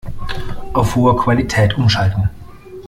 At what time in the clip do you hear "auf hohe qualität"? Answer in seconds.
0.73-1.77